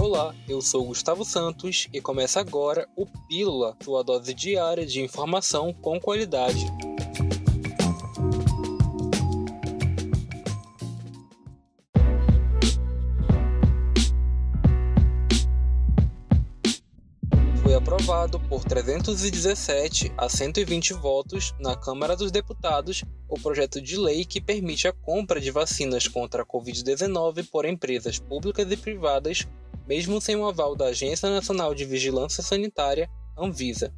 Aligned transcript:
Olá, 0.00 0.34
eu 0.48 0.62
sou 0.62 0.86
Gustavo 0.86 1.26
Santos 1.26 1.86
e 1.92 2.00
começa 2.00 2.40
agora 2.40 2.88
o 2.96 3.04
Pílula, 3.28 3.76
sua 3.84 4.02
dose 4.02 4.32
diária 4.32 4.86
de 4.86 5.02
informação 5.02 5.74
com 5.74 6.00
qualidade. 6.00 6.64
Foi 17.62 17.74
aprovado 17.74 18.40
por 18.40 18.64
317 18.64 20.10
a 20.16 20.30
120 20.30 20.94
votos 20.94 21.54
na 21.60 21.76
Câmara 21.76 22.16
dos 22.16 22.32
Deputados 22.32 23.04
o 23.28 23.38
projeto 23.38 23.82
de 23.82 23.98
lei 23.98 24.24
que 24.24 24.40
permite 24.40 24.88
a 24.88 24.94
compra 24.94 25.38
de 25.38 25.50
vacinas 25.50 26.08
contra 26.08 26.42
a 26.42 26.46
Covid-19 26.46 27.50
por 27.50 27.66
empresas 27.66 28.18
públicas 28.18 28.68
e 28.72 28.76
privadas 28.78 29.46
mesmo 29.90 30.20
sem 30.20 30.36
o 30.36 30.46
aval 30.46 30.76
da 30.76 30.84
Agência 30.86 31.28
Nacional 31.28 31.74
de 31.74 31.84
Vigilância 31.84 32.44
Sanitária, 32.44 33.10
Anvisa. 33.36 33.92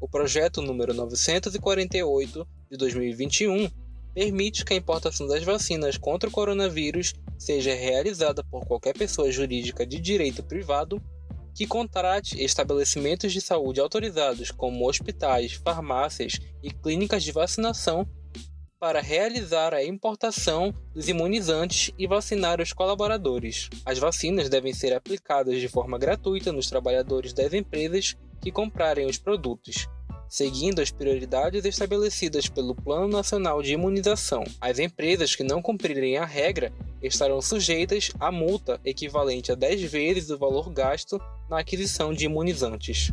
O 0.00 0.08
projeto 0.08 0.62
número 0.62 0.94
948 0.94 2.48
de 2.70 2.78
2021 2.78 3.68
permite 4.14 4.64
que 4.64 4.72
a 4.72 4.76
importação 4.78 5.26
das 5.26 5.44
vacinas 5.44 5.98
contra 5.98 6.26
o 6.26 6.32
coronavírus 6.32 7.12
seja 7.38 7.74
realizada 7.74 8.42
por 8.44 8.64
qualquer 8.64 8.96
pessoa 8.96 9.30
jurídica 9.30 9.84
de 9.84 10.00
direito 10.00 10.42
privado 10.42 11.02
que 11.54 11.66
contrate 11.66 12.42
estabelecimentos 12.42 13.30
de 13.30 13.42
saúde 13.42 13.78
autorizados 13.78 14.50
como 14.50 14.88
hospitais, 14.88 15.52
farmácias 15.52 16.40
e 16.62 16.70
clínicas 16.70 17.22
de 17.22 17.32
vacinação 17.32 18.08
para 18.86 19.00
realizar 19.00 19.74
a 19.74 19.84
importação 19.84 20.72
dos 20.94 21.08
imunizantes 21.08 21.90
e 21.98 22.06
vacinar 22.06 22.60
os 22.60 22.72
colaboradores. 22.72 23.68
As 23.84 23.98
vacinas 23.98 24.48
devem 24.48 24.72
ser 24.72 24.94
aplicadas 24.94 25.58
de 25.58 25.66
forma 25.66 25.98
gratuita 25.98 26.52
nos 26.52 26.68
trabalhadores 26.68 27.32
das 27.32 27.52
empresas 27.52 28.14
que 28.40 28.52
comprarem 28.52 29.04
os 29.04 29.18
produtos, 29.18 29.88
seguindo 30.28 30.80
as 30.80 30.92
prioridades 30.92 31.64
estabelecidas 31.64 32.48
pelo 32.48 32.76
Plano 32.76 33.08
Nacional 33.08 33.60
de 33.60 33.72
Imunização. 33.72 34.44
As 34.60 34.78
empresas 34.78 35.34
que 35.34 35.42
não 35.42 35.60
cumprirem 35.60 36.18
a 36.18 36.24
regra 36.24 36.72
estarão 37.02 37.42
sujeitas 37.42 38.12
a 38.20 38.30
multa 38.30 38.80
equivalente 38.84 39.50
a 39.50 39.56
10 39.56 39.82
vezes 39.82 40.30
o 40.30 40.38
valor 40.38 40.70
gasto 40.70 41.20
na 41.50 41.58
aquisição 41.58 42.14
de 42.14 42.26
imunizantes 42.26 43.12